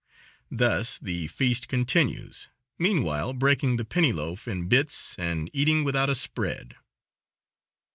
Thus 0.49 0.97
the 0.97 1.27
feast 1.27 1.67
continues, 1.67 2.49
meanwhile 2.79 3.33
breaking 3.33 3.77
the 3.77 3.85
penny 3.85 4.11
loaf 4.11 4.47
in 4.47 4.67
bits 4.67 5.15
and 5.19 5.47
eating 5.53 5.83
without 5.83 6.09
a 6.09 6.15
spread. 6.15 6.75